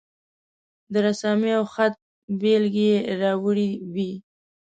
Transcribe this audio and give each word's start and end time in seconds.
د 0.91 0.93
رسامي 1.07 1.51
او 1.59 1.65
د 1.67 1.69
خط 1.73 1.93
بیلګې 2.39 2.85
یې 2.91 2.97
راوړې 3.21 3.69
وې. 3.93 4.11